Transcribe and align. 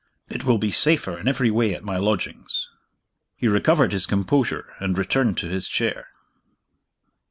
It 0.29 0.43
will 0.43 0.57
be 0.57 0.71
safer 0.71 1.15
in 1.19 1.27
every 1.27 1.51
way 1.51 1.75
at 1.75 1.83
my 1.83 1.97
lodgings." 1.97 2.67
He 3.35 3.47
recovered 3.47 3.91
his 3.91 4.07
composure, 4.07 4.73
and 4.79 4.97
returned 4.97 5.37
to 5.37 5.47
his 5.47 5.67
chair. 5.67 6.07